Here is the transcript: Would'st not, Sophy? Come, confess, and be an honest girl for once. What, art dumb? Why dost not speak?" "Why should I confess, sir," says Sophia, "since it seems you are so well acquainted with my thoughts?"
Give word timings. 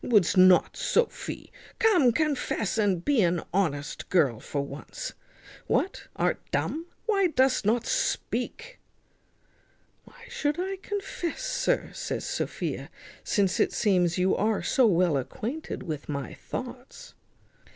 Would'st 0.03 0.35
not, 0.35 0.75
Sophy? 0.75 1.51
Come, 1.77 2.11
confess, 2.11 2.79
and 2.79 3.05
be 3.05 3.21
an 3.21 3.43
honest 3.53 4.09
girl 4.09 4.39
for 4.39 4.63
once. 4.65 5.13
What, 5.67 6.07
art 6.15 6.41
dumb? 6.49 6.87
Why 7.05 7.27
dost 7.27 7.67
not 7.67 7.85
speak?" 7.85 8.79
"Why 10.05 10.25
should 10.27 10.59
I 10.59 10.77
confess, 10.81 11.43
sir," 11.43 11.91
says 11.93 12.25
Sophia, 12.25 12.89
"since 13.23 13.59
it 13.59 13.73
seems 13.73 14.17
you 14.17 14.35
are 14.35 14.63
so 14.63 14.87
well 14.87 15.17
acquainted 15.17 15.83
with 15.83 16.09
my 16.09 16.33
thoughts?" 16.33 17.13